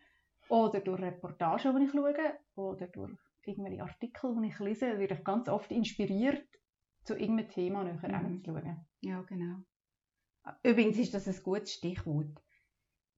oder 0.50 0.80
durch 0.82 1.02
Reportagen, 1.02 1.78
die 1.80 1.86
ich 1.86 1.92
schaue, 1.92 2.40
oder 2.56 2.88
durch 2.88 3.18
irgendwelche 3.44 3.84
Artikel, 3.84 4.36
die 4.42 4.48
ich 4.50 4.60
lese, 4.60 5.00
werde 5.00 5.16
ich 5.16 5.24
ganz 5.24 5.50
oft 5.50 5.72
inspiriert, 5.72 6.48
zu 7.04 7.16
irgendeinem 7.18 7.50
Thema 7.50 7.84
näher 7.84 8.02
Mhm. 8.08 8.28
hinzuschauen. 8.28 8.88
Ja, 9.02 9.22
genau. 9.24 9.64
Übrigens 10.64 10.98
ist 11.00 11.14
das 11.14 11.28
ein 11.28 11.44
gutes 11.44 11.74
Stichwort. 11.74 12.44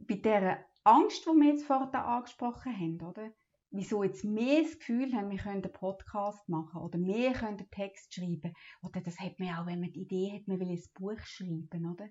Bei 0.08 0.16
dieser 0.16 0.60
Angst, 0.84 1.26
die 1.26 1.30
wir 1.30 1.50
jetzt 1.50 1.66
vorher 1.66 2.06
angesprochen 2.06 2.74
haben, 2.74 3.02
oder? 3.02 3.32
Wieso 3.76 4.04
jetzt 4.04 4.24
wir 4.24 4.62
das 4.62 4.78
Gefühl 4.78 5.14
haben, 5.14 5.32
wir 5.32 5.40
können 5.40 5.64
einen 5.64 5.72
Podcast 5.72 6.48
machen 6.48 6.82
oder 6.82 7.00
wir 7.00 7.34
können 7.34 7.58
einen 7.58 7.72
Text 7.72 8.14
schreiben. 8.14 8.54
Oder 8.84 9.02
das 9.02 9.20
hat 9.20 9.40
man 9.40 9.56
auch, 9.56 9.66
wenn 9.66 9.80
man 9.80 9.92
die 9.92 10.02
Idee 10.02 10.32
hat, 10.36 10.48
man 10.48 10.60
will 10.60 10.70
ein 10.70 10.84
Buch 10.94 11.20
schreiben, 11.24 11.92
oder? 11.92 12.08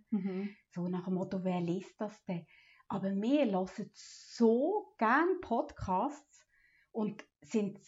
So 0.70 0.88
nach 0.88 1.04
dem 1.04 1.14
Motto, 1.14 1.44
wer 1.44 1.60
liest 1.60 2.00
das 2.00 2.24
denn? 2.24 2.46
Aber 2.88 3.14
wir 3.14 3.46
hören 3.46 3.90
so 3.94 4.92
gerne 4.98 5.36
Podcasts 5.40 6.44
und 6.90 7.24
sind 7.42 7.78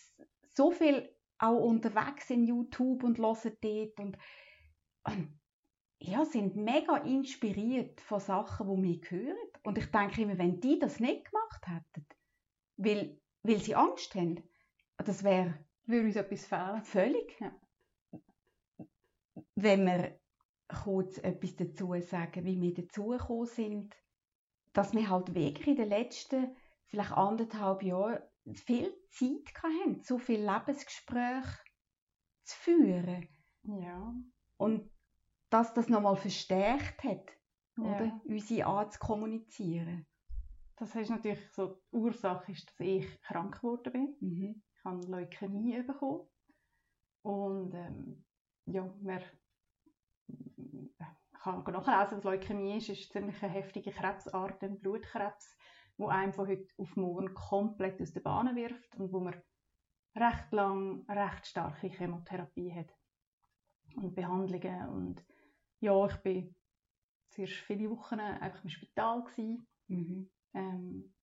so 0.55 0.71
viel 0.71 1.11
auch 1.39 1.59
unterwegs 1.59 2.31
in 2.31 2.45
YouTube 2.45 3.03
und 3.03 3.19
hören 3.19 3.57
dort 3.61 4.01
und, 4.01 4.19
und 5.05 5.41
ja, 5.99 6.25
sind 6.25 6.57
mega 6.57 6.99
inspiriert 6.99 8.01
von 8.01 8.21
Sachen, 8.21 8.83
die 8.83 9.01
wir 9.01 9.11
hören. 9.11 9.54
Und 9.65 9.79
ich 9.79 9.91
denke 9.91 10.23
immer, 10.23 10.39
wenn 10.39 10.61
die 10.61 10.79
das 10.79 11.01
nicht 11.01 11.31
gemacht 11.31 11.67
hätten, 11.67 12.07
weil, 12.77 13.21
weil 13.43 13.59
sie 13.59 13.75
Angst 13.75 14.15
haben, 14.15 14.43
das 14.99 15.25
wäre 15.25 15.59
Würde 15.87 16.07
uns 16.07 16.17
etwas 16.17 16.47
fehlen. 16.47 16.83
völlig. 16.85 17.41
Ja. 17.41 17.53
Wenn 19.57 19.87
wir 19.87 20.21
kurz 20.69 21.19
etwas 21.19 21.57
dazu 21.57 21.95
sagen, 22.01 22.45
wie 22.45 22.61
wir 22.61 22.75
dazugekommen 22.75 23.47
sind, 23.47 23.97
dass 24.73 24.93
wir 24.93 25.09
halt 25.09 25.35
wirklich 25.35 25.67
in 25.67 25.77
den 25.77 25.89
letzten 25.89 26.57
vielleicht 26.87 27.13
anderthalb 27.13 27.83
Jahren 27.83 28.23
viel 28.53 28.95
Zeit 29.11 29.55
hatten, 29.63 30.03
so 30.03 30.19
viele 30.19 30.53
Lebensgespräche 30.53 31.59
zu 32.43 32.57
führen. 32.59 33.29
Ja. 33.63 34.15
Und 34.59 34.91
dass 35.49 35.73
das 35.73 35.89
nochmal 35.89 36.17
verstärkt 36.17 37.03
hat, 37.05 37.31
Ja. 37.77 37.83
oder? 37.83 38.21
unsere 38.25 38.67
Art 38.67 38.93
zu 38.93 38.99
kommunizieren. 38.99 40.07
Das 40.77 40.95
ist 40.95 41.11
natürlich 41.11 41.53
so, 41.53 41.81
die 41.93 41.97
Ursache 41.97 42.53
ist, 42.53 42.69
dass 42.69 42.81
ich 42.81 43.21
krank 43.23 43.61
geworden 43.61 43.93
bin. 43.93 44.17
Mhm. 44.21 44.63
Ich 44.77 44.85
habe 44.85 45.07
Leukämie 45.07 45.83
bekommen. 45.83 46.29
Und 47.23 47.75
ähm, 47.75 48.25
ja, 48.67 48.93
wer 49.01 49.23
ich 50.27 51.41
kann 51.41 51.63
nachlesen, 51.63 52.19
was 52.19 52.25
Leukämie 52.25 52.79
ist, 52.79 52.89
ist 52.89 53.13
ziemlich 53.13 53.43
eine 53.43 53.53
heftige 53.53 53.93
Krebsart, 53.93 54.63
ein 54.65 54.81
Blutkrebs, 54.81 55.57
wo 55.99 56.09
einem 56.09 56.33
von 56.33 56.49
heute 56.49 56.67
auf 56.79 56.97
morgen 56.97 57.35
komplett 57.35 58.01
aus 58.01 58.13
der 58.13 58.21
Bahn 58.21 58.55
wirft 58.57 58.97
und 58.97 59.13
wo 59.13 59.21
man 59.21 59.35
recht 60.17 60.53
lang 60.53 61.05
recht 61.09 61.47
starke 61.47 61.89
Chemotherapie 61.89 62.73
hat 62.73 62.95
und 63.97 64.15
Behandlungen 64.15 64.89
und 64.89 65.25
ja, 65.81 66.07
ich 66.07 66.17
bin 66.17 66.55
zuerst 67.35 67.53
viele 67.55 67.91
Wochen 67.91 68.21
einfach 68.21 68.63
im 68.63 68.71
Spital 68.71 69.23
gewesen. 69.25 69.67
Mhm. 69.89 70.31
Ähm, 70.55 71.15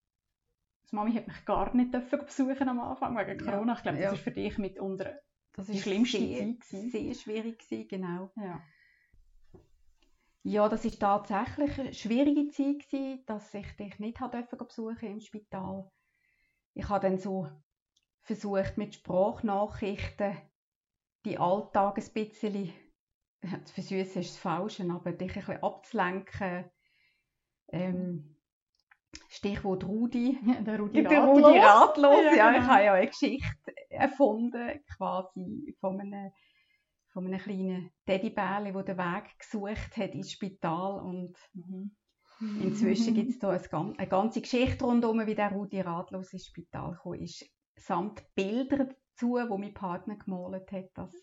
die 0.90 0.96
Mami 0.96 1.14
hat 1.14 1.28
mich 1.28 1.46
gar 1.46 1.74
nicht 1.76 1.92
besuchen 1.92 2.68
am 2.68 2.80
Anfang 2.80 3.18
wegen 3.18 3.46
Ja, 3.46 3.52
Corona. 3.52 3.74
Ich 3.74 3.82
glaube, 3.82 3.98
das 3.98 4.06
ja. 4.06 4.14
ist 4.14 4.24
für 4.24 4.32
dich 4.32 4.58
mitunter 4.58 5.20
Das 5.54 5.68
Die 5.68 5.80
schlimmste 5.80 6.18
sehr, 6.18 6.38
Zeit 6.38 6.60
gewesen. 6.60 6.92
sehr 6.92 7.14
schwierig 7.14 7.60
gewesen, 7.60 7.88
genau. 7.88 8.32
ja. 8.36 8.62
Ja, 10.44 10.68
das 10.68 10.86
ist 10.86 11.00
tatsächlich 11.00 11.80
eine 11.80 11.94
schwierige 11.94 12.48
Zeit 12.50 12.90
gewesen, 12.90 13.24
dass 13.28 13.54
ich 13.54 13.72
dich 13.78 14.00
nicht 14.00 14.20
dürfen 14.20 14.58
besuchen 14.58 15.12
im 15.12 15.20
Spital. 15.20 15.92
Ich 16.74 16.90
habe 16.90 17.08
dann 17.08 17.18
so 17.20 17.48
versucht 18.22 18.78
mit 18.78 18.96
Sprachnachrichten 18.96 20.38
die 21.26 21.38
Alltag 21.38 21.98
ein 22.00 22.14
bisschen 22.14 22.74
ja, 23.44 23.64
zu 23.64 23.74
versüßen 23.74 24.22
ist 24.22 24.32
das 24.32 24.38
Falsche, 24.38 24.86
aber 24.90 25.12
dich 25.12 25.30
ein 25.30 25.34
bisschen 25.46 25.64
abzulenken. 25.64 26.66
Ähm, 27.70 28.36
Stichwort 29.30 29.86
Rudi. 29.86 30.38
Der 30.66 30.80
Rudi 30.80 31.02
Der 31.02 31.22
Ratlos. 31.22 31.46
Rudi 31.46 31.58
Ratlos, 31.60 32.24
Ja, 32.26 32.36
ja, 32.36 32.52
genau. 32.52 32.64
ich 32.64 32.68
habe 32.68 32.84
ja 32.84 32.94
eine 32.94 33.08
Geschichte 33.08 33.74
erfunden, 33.90 34.80
quasi 34.98 35.76
von 35.80 36.00
einem, 36.00 36.32
von 37.14 37.26
einem 37.28 37.40
kleinen 37.40 37.92
Teddybärli, 38.06 38.74
der 38.74 38.84
den 38.84 38.98
Weg 38.98 39.40
gesucht 39.40 39.98
hat 39.98 40.14
ins 40.14 40.32
Spital 40.32 41.02
und 41.02 41.38
Mhm. 41.54 41.92
inzwischen 42.62 43.14
gibt 43.14 43.30
es 43.32 43.40
da 43.40 43.50
eine 43.50 44.08
ganze 44.08 44.42
Geschichte 44.42 44.84
rundherum, 44.86 45.26
wie 45.26 45.36
der 45.36 45.52
Rudi 45.52 45.82
Ratlos 45.82 46.34
ins 46.34 46.48
Spital 46.48 46.92
gekommen 46.92 47.22
ist, 47.22 47.46
samt 47.76 48.24
Bilder 48.36 48.86
dazu, 48.86 49.34
wo 49.48 49.58
mein 49.58 49.74
Partner 49.74 50.16
gemalt 50.18 50.72
hat. 50.72 50.90
Das 50.96 51.14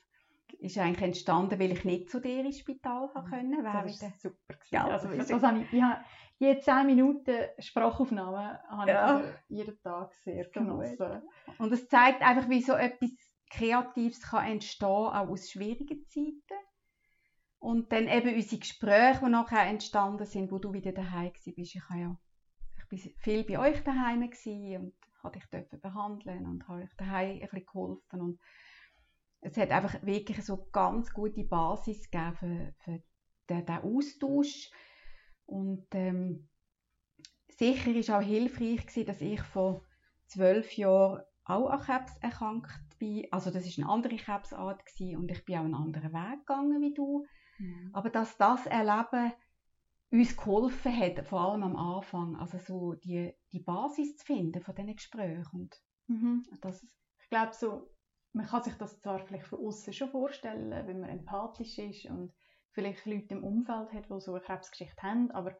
ist 0.59 0.79
eigentlich 0.79 1.03
entstanden, 1.03 1.59
weil 1.59 1.73
ich 1.73 1.85
nicht 1.85 2.11
zu 2.11 2.21
dir 2.21 2.45
ins 2.45 2.59
Spital 2.59 3.09
haben 3.15 3.31
können. 3.31 3.65
Wäre 3.65 3.87
Das 3.87 4.03
war 4.03 4.13
super. 4.19 4.55
Ja, 4.71 4.87
also, 4.89 5.09
das 5.09 5.29
das, 5.29 5.43
habe 5.43 5.61
ich, 5.61 5.73
ich 5.73 5.83
habe 5.83 6.05
je 6.39 6.59
10 6.59 6.87
Minuten 6.87 7.35
Sprachaufnahme 7.59 8.61
habe 8.69 8.91
Ja. 8.91 9.19
ich 9.19 9.25
also 9.25 9.39
jeden 9.49 9.83
Tag 9.83 10.15
sehr 10.15 10.49
genossen. 10.49 11.23
Und 11.59 11.73
es 11.73 11.89
zeigt 11.89 12.23
einfach, 12.23 12.49
wie 12.49 12.63
so 12.63 12.75
etwas 12.75 13.11
Kreatives 13.51 14.21
kann 14.23 14.47
entstehen, 14.47 14.89
auch 14.89 15.29
aus 15.29 15.51
schwierigen 15.51 16.07
Zeiten. 16.09 16.61
Und 17.61 17.91
dann 17.93 18.07
eben 18.07 18.35
unsere 18.35 18.61
Gespräche, 18.61 19.21
die 19.25 19.31
nachher 19.31 19.67
entstanden 19.67 20.27
sind, 20.27 20.53
wo 20.53 20.59
du 20.59 20.73
wieder 20.73 20.93
daheim 20.93 21.33
warst. 21.33 21.47
Ich, 21.47 21.81
habe 21.89 22.01
ja, 22.01 22.17
ich 22.79 22.89
bin 22.89 22.99
viel 23.19 23.45
bei 23.45 23.59
euch 23.59 23.83
daheim 23.83 24.23
und 24.23 24.95
habe 25.25 25.39
dich 25.39 25.47
dort 25.51 25.83
behandeln 25.83 26.47
und 26.47 26.69
habe 26.69 26.83
euch 26.83 26.95
daheim 26.97 27.33
ein 27.33 27.41
bisschen 27.41 27.67
geholfen. 27.67 28.21
Und 28.21 28.41
es 29.41 29.57
hat 29.57 29.71
einfach 29.71 30.03
wirklich 30.03 30.45
so 30.45 30.69
ganz 30.73 31.13
gute 31.13 31.45
Basis 31.45 32.11
gegeben 32.11 32.35
für, 32.37 32.75
für 32.79 33.03
den, 33.49 33.67
den 33.67 33.79
Austausch. 33.79 34.71
Und 35.47 35.87
ähm, 35.93 36.49
sicher 37.49 37.95
war 37.95 38.19
auch 38.19 38.23
hilfreich, 38.25 38.87
gewesen, 38.87 39.07
dass 39.07 39.21
ich 39.21 39.41
vor 39.43 39.85
zwölf 40.27 40.77
Jahren 40.77 41.23
auch 41.45 41.71
an 41.71 41.81
Krebs 41.81 42.17
erkrankt 42.21 42.99
bin. 42.99 43.27
Also 43.31 43.51
das 43.51 43.67
ist 43.67 43.79
eine 43.79 43.89
andere 43.89 44.17
Krebsart 44.17 44.85
gewesen 44.85 45.17
und 45.17 45.31
ich 45.31 45.45
bin 45.45 45.57
auch 45.57 45.65
einen 45.65 45.75
anderen 45.75 46.13
Weg 46.13 46.41
gegangen 46.47 46.81
wie 46.83 46.95
du. 46.95 47.25
Aber 47.93 48.11
dass 48.11 48.37
das 48.37 48.67
Erleben 48.67 49.33
uns 50.11 50.37
geholfen 50.37 50.97
hat, 50.97 51.27
vor 51.27 51.41
allem 51.41 51.63
am 51.63 51.77
Anfang, 51.77 52.37
also 52.37 52.59
so 52.59 52.95
die, 52.95 53.33
die 53.53 53.61
Basis 53.61 54.17
zu 54.17 54.27
finden 54.27 54.63
von 54.63 54.75
diesen 54.75 54.97
Gesprächen. 54.97 55.49
Und 55.53 55.77
Mhm. 56.07 56.45
das, 56.61 56.83
Ich 57.21 57.29
glaube 57.29 57.53
so, 57.53 57.91
man 58.39 58.47
kann 58.47 58.63
sich 58.63 58.75
das 58.75 59.01
zwar 59.01 59.19
vielleicht 59.19 59.47
von 59.49 59.59
außen 59.59 59.93
schon 59.93 60.11
vorstellen, 60.11 60.71
wenn 60.87 61.01
man 61.01 61.11
empathisch 61.11 61.77
ist 61.79 62.07
und 62.07 62.33
vielleicht 62.71 63.05
Leute 63.05 63.35
im 63.35 63.43
Umfeld 63.43 63.93
hat, 63.93 64.09
die 64.09 64.21
so 64.21 64.33
eine 64.33 64.41
Krebsgeschichte 64.41 65.03
haben, 65.03 65.33
aber 65.33 65.59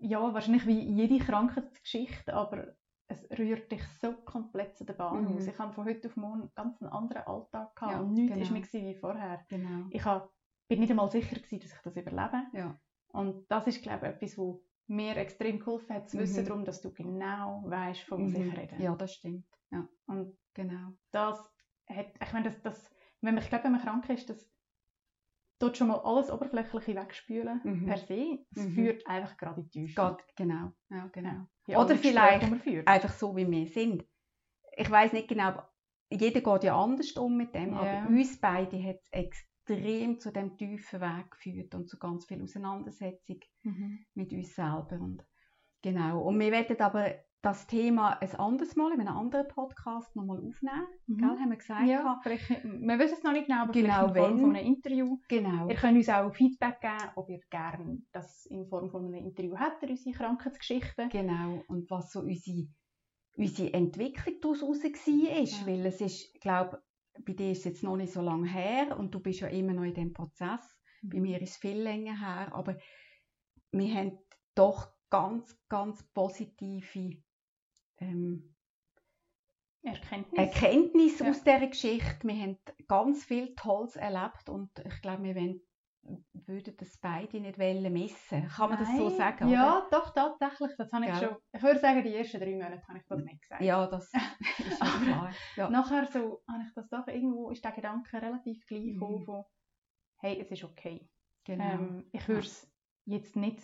ja, 0.00 0.34
wahrscheinlich 0.34 0.66
wie 0.66 0.80
jede 0.80 1.24
Krankheitsgeschichte, 1.24 2.34
aber 2.34 2.74
es 3.06 3.24
rührt 3.38 3.70
dich 3.70 3.84
so 4.00 4.14
komplett 4.24 4.76
zu 4.76 4.84
der 4.84 4.94
Bahn 4.94 5.24
Mhm. 5.26 5.36
aus. 5.36 5.46
Ich 5.46 5.58
habe 5.60 5.72
von 5.72 5.84
heute 5.84 6.08
auf 6.08 6.16
morgen 6.16 6.40
einen 6.42 6.54
ganz 6.54 6.82
anderen 6.82 7.22
Alltag 7.22 7.76
gehabt 7.76 7.92
Ja, 7.92 8.00
und 8.00 8.14
nichts 8.14 8.34
genau. 8.36 8.50
war 8.50 8.58
mehr 8.80 8.94
wie 8.94 8.98
vorher. 8.98 9.44
genau. 9.48 9.86
Ich 9.90 10.04
habe, 10.04 10.28
bin 10.68 10.80
nicht 10.80 10.90
einmal 10.90 11.08
sicher 11.08 11.36
gewesen, 11.36 11.60
dass 11.60 11.72
ich 11.72 11.82
das 11.82 11.96
überlebe. 11.96 12.42
Ja. 12.52 12.80
Und 13.12 13.48
das 13.48 13.66
ist, 13.68 13.82
glaube 13.82 14.06
ich, 14.08 14.14
etwas, 14.14 14.38
wo 14.38 14.64
mir 14.88 15.16
extrem 15.18 15.60
geholfen 15.60 15.94
hat, 15.94 16.10
zu 16.10 16.18
wissen 16.18 16.42
Mhm. 16.42 16.48
darum, 16.48 16.64
dass 16.64 16.80
du 16.80 16.90
genau 16.92 17.62
weißt, 17.66 18.00
von 18.00 18.24
was 18.24 18.34
ich 18.34 18.46
Mhm. 18.46 18.54
rede. 18.58 18.76
Ja, 18.82 18.96
das 18.96 19.12
stimmt. 19.12 19.46
Ja, 19.70 19.86
Und 20.06 20.36
genau. 20.54 20.92
das 21.10 21.38
hat, 21.88 22.06
ich 22.22 22.32
meine, 22.32 22.44
das, 22.46 22.60
das, 22.62 22.94
wenn 23.20 23.34
man, 23.34 23.42
ich 23.42 23.48
glaube, 23.48 23.64
wenn 23.64 23.72
man 23.72 23.80
krank 23.82 24.08
ist, 24.10 24.28
das 24.30 24.48
tut 25.58 25.76
schon 25.76 25.88
mal 25.88 26.00
alles 26.00 26.30
Oberflächliche 26.30 26.94
wegspülen, 26.96 27.60
Mhm. 27.62 27.86
per 27.86 27.96
se. 27.98 28.38
Es 28.54 28.64
Mhm. 28.64 28.72
führt 28.72 29.06
einfach 29.06 29.36
gerade 29.36 29.60
in 29.60 29.70
die 29.70 29.86
Tiefe. 29.86 30.16
Genau. 30.36 30.72
Ja, 30.90 31.06
genau. 31.12 31.30
Ja. 31.30 31.48
Die 31.68 31.76
Oder 31.76 31.96
vielleicht 31.96 32.44
einfach 32.86 33.12
so, 33.12 33.36
wie 33.36 33.48
wir 33.48 33.66
sind. 33.68 34.04
Ich 34.76 34.90
weiß 34.90 35.12
nicht 35.12 35.28
genau, 35.28 35.62
jeder 36.10 36.40
geht 36.40 36.64
ja 36.64 36.76
anders 36.76 37.12
um 37.12 37.36
mit 37.36 37.54
dem, 37.54 37.72
Ja. 37.72 37.80
aber 37.80 38.08
uns 38.08 38.40
beide 38.40 38.82
hat 38.82 38.96
es 39.02 39.08
extrem 39.12 40.18
zu 40.18 40.32
dem 40.32 40.56
tiefen 40.56 41.00
Weg 41.00 41.30
geführt 41.30 41.74
und 41.74 41.88
zu 41.88 41.98
ganz 41.98 42.24
viel 42.26 42.42
Auseinandersetzung 42.42 43.40
Mhm. 43.62 44.04
mit 44.14 44.32
uns 44.32 44.54
selber. 44.54 44.98
Und, 45.00 45.24
genau. 45.82 46.22
Und 46.22 46.40
wir 46.40 46.50
werden 46.50 46.80
aber 46.80 47.14
das 47.42 47.66
Thema 47.66 48.20
ein 48.20 48.34
anderes 48.36 48.76
Mal 48.76 48.92
in 48.94 49.00
einem 49.00 49.16
anderen 49.16 49.48
Podcast 49.48 50.14
nochmal 50.14 50.38
aufnehmen. 50.38 50.86
Mhm. 51.06 51.16
Gell, 51.18 51.28
haben 51.28 51.50
wir 51.50 51.56
gesagt. 51.56 51.86
Ja, 51.86 52.20
vielleicht, 52.22 52.48
wir 52.48 52.98
wissen 53.00 53.14
es 53.14 53.22
noch 53.24 53.32
nicht 53.32 53.48
genau, 53.48 53.62
aber 53.62 53.72
Genau, 53.72 54.06
in 54.06 54.14
Form 54.14 54.34
wenn. 54.34 54.40
von 54.40 54.56
einem 54.56 54.66
Interview. 54.66 55.18
Genau. 55.28 55.68
Ihr 55.68 55.74
könnt 55.74 55.96
uns 55.96 56.08
auch 56.08 56.32
Feedback 56.32 56.80
geben, 56.80 57.10
ob 57.16 57.28
ihr 57.28 57.40
gerne 57.50 58.00
das 58.12 58.46
in 58.46 58.66
Form 58.68 58.90
von 58.90 59.04
einem 59.04 59.14
Interview 59.14 59.56
hättet, 59.56 59.90
unsere 59.90 60.16
Krankheitsgeschichten. 60.16 61.08
Genau, 61.08 61.64
und 61.66 61.90
was 61.90 62.12
so 62.12 62.20
unsere, 62.20 62.68
unsere 63.36 63.72
Entwicklung 63.74 64.36
daraus 64.40 64.62
raus 64.62 64.84
war. 64.84 65.26
Ja. 65.26 65.66
Weil 65.66 65.86
es 65.86 66.00
ist, 66.00 66.34
ich 66.34 66.40
glaube, 66.40 66.80
bei 67.26 67.32
dir 67.32 67.50
ist 67.50 67.58
es 67.58 67.64
jetzt 67.64 67.82
noch 67.82 67.96
nicht 67.96 68.12
so 68.12 68.22
lange 68.22 68.48
her 68.48 68.96
und 68.96 69.12
du 69.12 69.20
bist 69.20 69.40
ja 69.40 69.48
immer 69.48 69.72
noch 69.72 69.82
in 69.82 69.94
dem 69.94 70.12
Prozess. 70.12 70.60
Bei 71.02 71.18
mir 71.18 71.42
ist 71.42 71.50
es 71.50 71.56
viel 71.56 71.76
länger 71.76 72.20
her, 72.20 72.54
aber 72.54 72.76
wir 73.72 73.94
haben 73.94 74.18
doch 74.54 74.92
ganz, 75.10 75.58
ganz 75.68 76.02
positive 76.14 77.20
ähm, 78.02 78.54
Erkenntnis. 79.84 80.38
Erkenntnis 80.38 81.18
Ja. 81.18 81.30
aus 81.30 81.42
dieser 81.42 81.66
Geschichte. 81.66 82.26
Wir 82.26 82.34
haben 82.36 82.58
ganz 82.86 83.24
viel 83.24 83.54
Tolles 83.56 83.96
erlebt 83.96 84.48
und 84.48 84.70
ich 84.84 85.00
glaube, 85.02 85.24
wir 85.24 85.34
wollen, 85.34 85.60
würden 86.34 86.76
das 86.76 86.96
beide 86.98 87.40
nicht 87.40 87.58
wollen 87.58 87.92
missen. 87.92 88.46
Kann 88.48 88.70
man 88.70 88.78
das 88.78 88.96
so 88.96 89.08
Nein. 89.08 89.16
sagen? 89.16 89.48
Ja, 89.48 89.88
doch, 89.90 90.12
tatsächlich. 90.14 90.70
Das 90.78 90.92
habe 90.92 91.06
ich 91.06 91.10
Gell? 91.18 91.28
schon. 91.28 91.36
Ich 91.52 91.62
würde 91.62 91.80
sagen, 91.80 92.02
die 92.04 92.14
ersten 92.14 92.40
drei 92.40 92.52
Monate 92.52 92.86
habe 92.86 92.98
ich 92.98 93.04
das 93.08 93.22
nicht 93.24 93.42
gesagt. 93.42 93.60
Oder? 93.60 93.66
Ja, 93.68 93.86
das 93.88 94.12
ist 94.58 94.80
klar. 94.80 95.32
Ja. 95.56 95.70
Nachher 95.70 96.06
so, 96.06 96.42
habe 96.48 96.62
ich 96.64 96.72
das 96.74 96.88
doch 96.88 97.06
irgendwo, 97.08 97.50
ist 97.50 97.64
der 97.64 97.72
Gedanke 97.72 98.20
relativ 98.22 98.64
gleich 98.66 98.94
Mhm. 98.94 99.24
von, 99.24 99.44
hey, 100.18 100.40
es 100.40 100.50
ist 100.50 100.64
okay. 100.64 101.08
Genau. 101.44 101.64
Ähm, 101.64 102.08
ich 102.12 102.28
würde 102.28 102.46
es 102.46 102.72
jetzt 103.04 103.34
nicht, 103.34 103.60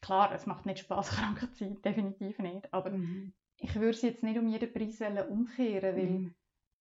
klar, 0.00 0.32
es 0.32 0.46
macht 0.46 0.64
nicht 0.64 0.78
Spaß, 0.78 1.10
krank 1.36 1.40
zu 1.54 1.64
sein, 1.64 1.82
definitiv 1.82 2.38
nicht, 2.38 2.72
aber 2.72 2.90
Mhm. 2.90 3.34
Ich 3.58 3.74
würde 3.74 3.90
es 3.90 4.02
jetzt 4.02 4.22
nicht 4.22 4.38
um 4.38 4.46
jeden 4.48 4.72
Preis 4.72 5.00
umkehren, 5.28 5.96
weil 5.96 6.06
Mhm. 6.06 6.34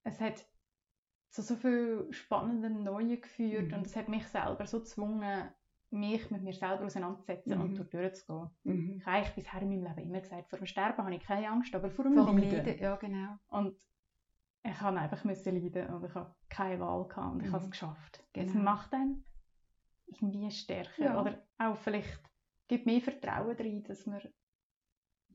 es 0.03 0.19
hat 0.21 0.45
zu 1.29 1.41
so 1.41 1.55
viel 1.55 2.07
spannenden 2.11 2.83
Neuen 2.83 3.19
geführt 3.19 3.67
Mhm. 3.71 3.73
und 3.79 3.85
es 3.87 3.95
hat 3.95 4.07
mich 4.09 4.25
selber 4.27 4.65
so 4.65 4.79
gezwungen, 4.79 5.49
mich 5.89 6.29
mit 6.31 6.43
mir 6.43 6.53
selber 6.53 6.85
auseinanderzusetzen 6.85 7.57
Mhm. 7.57 7.63
und 7.63 7.77
durch 7.77 7.89
durchzugehen. 7.89 8.49
Mhm. 8.63 8.97
Ich 8.99 9.05
habe 9.05 9.17
eigentlich 9.17 9.35
bisher 9.35 9.61
in 9.61 9.69
meinem 9.69 9.83
Leben 9.83 10.09
immer 10.09 10.21
gesagt, 10.21 10.49
vor 10.49 10.59
dem 10.59 10.65
Sterben 10.67 10.97
habe 11.03 11.15
ich 11.15 11.23
keine 11.23 11.49
Angst, 11.49 11.73
aber 11.75 11.89
vor 11.89 12.03
dem 12.05 12.13
Vor 12.13 12.25
dem 12.25 12.37
Leiden. 12.37 12.65
Leiden, 12.65 12.79
ja 12.81 12.95
genau. 12.95 13.37
Und 13.49 13.75
ich 14.63 14.81
habe 14.81 14.99
einfach 14.99 15.23
müssen 15.23 15.55
leiden 15.61 15.93
und 15.93 16.03
ich 16.05 16.13
habe 16.13 16.35
keine 16.49 16.79
Wahl 16.81 17.07
gehabt 17.07 17.33
und 17.35 17.41
ich 17.43 17.47
habe 17.47 17.57
es 17.59 17.65
Mhm. 17.67 17.71
geschafft. 17.71 18.23
Genau. 18.33 18.47
Es 18.47 18.53
macht 18.53 18.93
dann 18.93 19.23
irgendwie 20.07 20.51
stärker 20.51 21.03
Ja. 21.03 21.21
oder 21.21 21.41
auch 21.57 21.77
vielleicht 21.77 22.19
gibt 22.67 22.85
mehr 22.85 23.01
Vertrauen 23.01 23.55
rein, 23.55 23.83
dass 23.83 24.05
man 24.05 24.21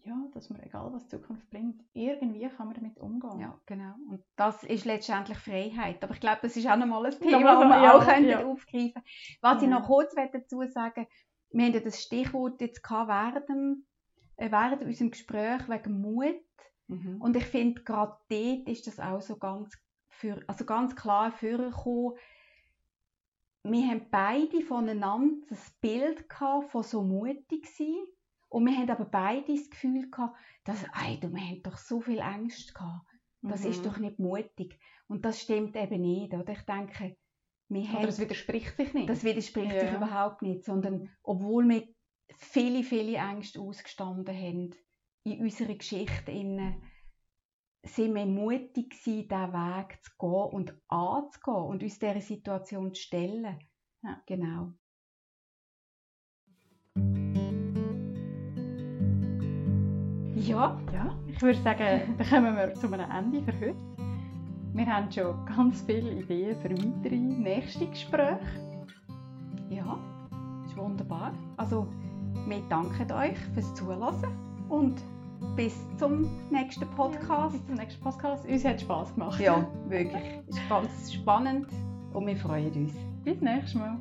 ja, 0.05 0.17
dass 0.33 0.51
man 0.51 0.61
egal 0.63 0.93
was 0.93 1.05
die 1.07 1.17
Zukunft 1.17 1.49
bringt, 1.51 1.83
irgendwie 1.93 2.49
kann 2.49 2.67
man 2.67 2.75
damit 2.75 2.99
umgehen. 2.99 3.41
Ja, 3.41 3.61
genau. 3.67 3.95
Und 4.11 4.23
das 4.37 4.65
ist 4.65 4.85
letztendlich 4.85 5.39
Freiheit. 5.39 6.03
Aber 6.03 6.15
ich 6.15 6.21
glaube, 6.21 6.41
das 6.43 6.57
ist 6.57 6.69
auch 6.69 6.77
nochmal 6.77 7.07
ein 7.07 7.19
Thema, 7.21 7.57
was 7.57 7.61
das 7.61 7.69
wir 7.69 7.83
ja, 7.83 7.95
auch 7.95 8.05
könnten 8.05 8.29
ja. 8.29 8.45
aufgreifen 8.45 9.03
Was 9.41 9.63
ich 9.63 9.69
Ja. 9.69 9.79
noch 9.79 9.87
kurz 9.87 10.15
dazu 10.15 10.63
sagen 10.69 11.07
wir 11.53 11.67
haben 11.67 11.75
ja 11.75 11.81
das 11.81 12.03
Stichwort 12.03 12.61
jetzt 12.61 12.83
gehabt 12.83 13.09
während, 13.09 13.85
äh, 14.37 14.51
während 14.51 14.83
unserem 14.83 15.11
Gespräch 15.11 15.69
wegen 15.69 16.01
Mut. 16.01 16.43
Und 17.21 17.37
ich 17.37 17.45
finde, 17.45 17.83
gerade 17.83 18.19
dort 18.29 18.69
ist 18.69 18.87
das 18.87 19.01
auch 19.01 19.23
so 19.23 19.37
ganz, 19.37 19.75
für, 20.09 20.43
also 20.47 20.65
ganz 20.65 20.95
klar 20.95 21.33
vorgekommen. 21.33 22.19
Wir 23.63 23.89
haben 23.89 24.11
beide 24.11 24.61
voneinander 24.61 25.47
das 25.49 25.71
Bild 25.81 26.29
gehabt, 26.29 26.71
von 26.71 26.83
so 26.83 27.03
mutig 27.03 27.67
sein. 27.67 28.05
Und 28.53 28.67
wir 28.67 28.77
haben 28.77 28.91
aber 28.91 29.07
beide 29.07 29.55
das 29.55 29.71
Gefühl 29.71 30.11
gehabt, 30.11 30.37
dass, 30.65 30.85
ey, 31.05 31.19
du, 31.19 31.33
wir 31.33 31.41
haben 31.41 31.63
doch 31.63 31.79
so 31.79 32.01
viel 32.01 32.21
Angst 32.21 32.75
gehabt. 32.75 33.07
Das 33.41 33.65
Mhm. 33.65 33.71
ist 33.71 33.87
doch 33.87 33.99
nicht 33.99 34.19
mutig. 34.19 34.79
Und 35.09 35.25
das 35.25 35.41
stimmt 35.41 35.75
eben 35.75 36.03
nicht. 36.03 36.35
Oder? 36.35 36.53
Ich 36.53 36.63
denke, 36.63 37.17
wir 37.69 37.83
Oder 37.83 37.93
haben 37.93 38.05
es 38.05 38.19
widerspricht 38.21 38.77
sich 38.77 38.93
nicht. 38.93 39.09
das 39.09 39.25
widerspricht 39.25 39.73
sich 39.73 39.91
Ja. 39.91 39.97
überhaupt 39.97 40.43
nicht, 40.43 40.65
sondern 40.65 41.09
obwohl 41.23 41.67
wir 41.69 41.89
viele, 42.37 42.83
viele 42.83 43.17
Ängste 43.17 43.61
ausgestanden 43.61 44.37
haben 44.37 44.75
in 45.25 45.41
unserer 45.41 45.75
Geschichte, 45.75 46.31
innen, 46.31 46.83
sind 47.85 48.15
wir 48.15 48.27
mutig 48.27 48.91
gewesen, 48.91 49.29
diesen 49.29 49.53
Weg 49.53 49.99
zu 50.05 50.11
gehen 50.19 50.53
und 50.53 50.81
anzugehen 50.89 51.65
und 51.65 51.83
uns 51.83 51.99
dieser 51.99 52.21
Situation 52.21 52.93
zu 52.95 53.01
stellen. 53.01 53.59
Ja. 54.03 54.23
Genau. 54.27 54.75
Ja, 60.47 60.77
Ja, 60.93 61.15
ich 61.27 61.41
würde 61.41 61.59
sagen, 61.61 62.15
dann 62.19 62.29
kommen 62.29 62.57
wir 62.57 62.75
zu 62.75 62.93
einem 62.93 63.11
Ende 63.11 63.43
für 63.43 63.53
heute. 63.61 63.77
Wir 64.75 64.87
haben 64.87 65.11
schon 65.13 65.35
ganz 65.47 65.83
viele 65.83 66.13
Ideen 66.13 66.57
für 66.61 66.71
weitere 66.71 67.17
nächste 67.17 67.87
Gespräche. 67.87 68.39
ja, 69.71 69.99
ist 70.67 70.77
wunderbar. 70.77 71.33
Also, 71.57 71.87
wir 72.47 72.63
danken 72.69 73.13
euch 73.13 73.39
fürs 73.55 73.75
Zuhören 73.75 74.25
und 74.69 75.03
bis 75.57 75.75
zum 75.99 76.29
nächsten 76.51 76.89
Podcast. 76.97 77.53
Bis 77.53 77.67
zum 77.67 77.75
nächsten 77.77 78.03
Podcast. 78.03 78.49
Uns 78.49 78.65
hat 78.65 78.77
es 78.77 78.83
Spass 78.83 79.15
gemacht. 79.15 79.41
Ja, 79.41 79.67
wirklich. 79.89 80.23
Ist 80.49 80.69
ganz 80.69 81.13
spannend 81.13 81.67
und 82.15 82.27
wir 82.27 82.37
freuen 82.37 82.73
uns. 82.73 82.95
Bis 83.25 83.41
nächstes 83.41 83.75
Mal. 83.75 83.97